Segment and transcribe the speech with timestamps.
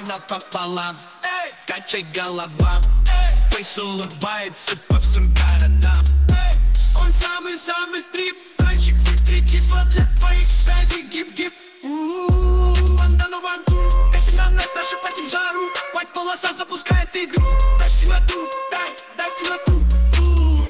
[0.00, 2.80] кровь напополам Эй, качай голова.
[3.06, 6.04] Эй, Фейс улыбается по всем городам.
[6.30, 6.58] Эй,
[6.96, 11.02] Он самый-самый трип Танчик в три числа для твоих связей.
[11.02, 11.52] Гип-гип
[11.82, 13.74] Вандану ванту
[14.12, 15.68] Эти на нас наши потим жару.
[15.94, 17.44] White полоса запускает игру.
[17.78, 19.72] Дай в темноту, дай, дай в темноту.
[20.18, 20.68] У-у-у.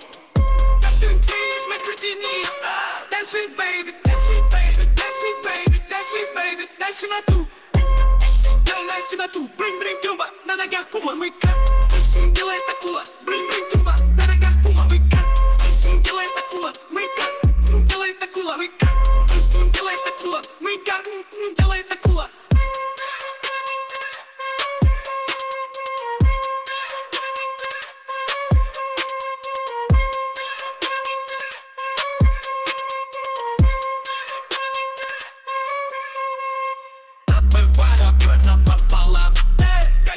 [0.80, 2.54] Captain Freeze, Metro Denise
[3.10, 7.48] Dance with baby, dance with baby, dance with baby, dance with baby, dance в темноту
[9.20, 11.69] Дай лайф в темноту, брынь-брынь труба На ногах пума, мы как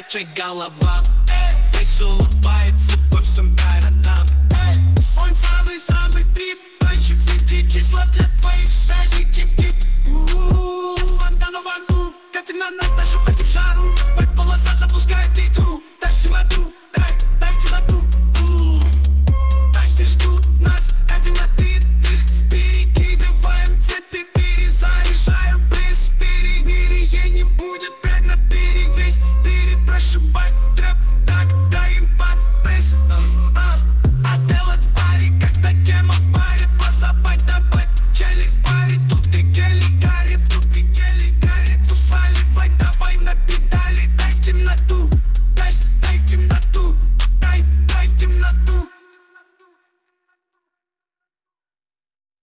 [0.06, 1.02] Качай голова.
[1.28, 4.26] Эй, Фейс улыбается по всем городам.
[4.50, 4.76] Эй,
[5.16, 9.74] Он самый-самый трип Танчик выпьет числа для твоих связей Тип-тип
[10.06, 13.94] У-у-у, Вандану ванту Катя на нас, нашу потим жару.
[14.18, 15.82] Пять полоса запускает игру.
[16.00, 16.73] Дай в темноту,
[30.14, 30.43] somebody